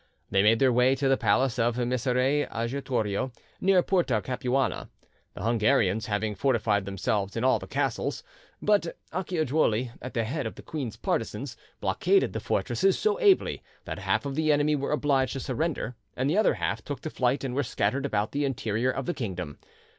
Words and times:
They 0.31 0.41
made 0.41 0.57
their 0.57 0.73
way 0.73 0.95
to 0.95 1.07
the 1.07 1.15
palace 1.15 1.59
of 1.59 1.77
Messire 1.77 2.47
Ajutorio, 2.49 3.31
near 3.59 3.83
Porta 3.83 4.19
Capuana, 4.19 4.89
the 5.35 5.43
Hungarians 5.43 6.07
having 6.07 6.33
fortified 6.33 6.85
themselves 6.85 7.37
in 7.37 7.43
all 7.43 7.59
the 7.59 7.67
castles; 7.67 8.23
but 8.63 8.97
Acciajuoli, 9.13 9.91
at 10.01 10.15
the 10.15 10.23
head 10.23 10.47
of 10.47 10.55
the 10.55 10.63
queen's 10.63 10.95
partisans, 10.97 11.55
blockaded 11.81 12.33
the 12.33 12.39
fortresses 12.39 12.97
so 12.97 13.19
ably 13.19 13.61
that 13.85 13.99
half 13.99 14.25
of 14.25 14.33
the 14.33 14.51
enemy 14.51 14.75
were 14.75 14.91
obliged 14.91 15.33
to 15.33 15.39
surrender, 15.39 15.95
and 16.17 16.27
the 16.27 16.35
other 16.39 16.55
half 16.55 16.81
took 16.83 17.01
to 17.01 17.11
flight 17.11 17.43
and 17.43 17.53
were 17.53 17.61
scattered 17.61 18.03
about 18.07 18.31
the 18.31 18.43
interior 18.43 18.89
of 18.89 19.05
the 19.05 19.13
kingdom. 19.13 19.59